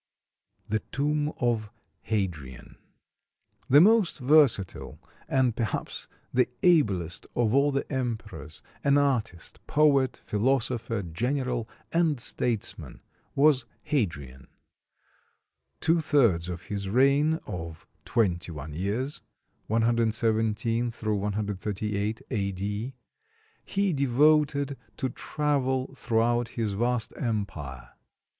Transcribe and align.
]THE 0.67 0.79
TOMB 0.79 1.31
OF 1.39 1.69
HADRIAN 2.05 2.75
The 3.69 3.79
most 3.81 4.17
versatile 4.17 4.99
and 5.27 5.55
perhaps 5.55 6.07
the 6.33 6.49
ablest 6.63 7.27
of 7.35 7.53
all 7.53 7.71
the 7.71 7.85
emperors 7.93 8.63
an 8.83 8.97
artist, 8.97 9.59
poet, 9.67 10.19
philosopher, 10.25 11.03
general, 11.03 11.69
and 11.93 12.19
statesman 12.19 13.03
was 13.35 13.67
Hadrian. 13.83 14.47
Two 15.81 16.01
thirds 16.01 16.49
of 16.49 16.63
his 16.63 16.89
reign 16.89 17.39
of 17.45 17.85
twenty 18.03 18.51
one 18.51 18.73
years 18.73 19.21
(117 19.67 20.89
138 20.89 22.21
A. 22.31 22.51
D.) 22.51 22.95
he 23.63 23.93
devoted 23.93 24.77
to 24.97 25.09
travel 25.09 25.93
throughout 25.93 26.47
his 26.49 26.73
vast 26.73 27.13
empire. 27.17 27.91